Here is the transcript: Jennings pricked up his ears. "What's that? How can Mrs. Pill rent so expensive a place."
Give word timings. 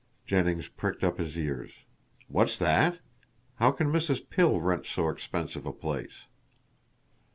Jennings 0.25 0.67
pricked 0.67 1.03
up 1.03 1.19
his 1.19 1.37
ears. 1.37 1.73
"What's 2.27 2.57
that? 2.57 2.97
How 3.57 3.69
can 3.69 3.93
Mrs. 3.93 4.27
Pill 4.31 4.59
rent 4.59 4.87
so 4.87 5.09
expensive 5.09 5.67
a 5.67 5.71
place." 5.71 6.25